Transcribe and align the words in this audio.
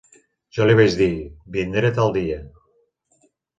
Jo 0.57 0.65
li 0.69 0.75
vaig 0.79 0.95
dir: 1.01 1.09
vindré 1.57 1.93
tal 2.01 2.17
dia. 2.19 2.41